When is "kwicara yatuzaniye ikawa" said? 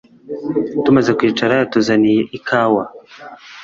1.17-2.83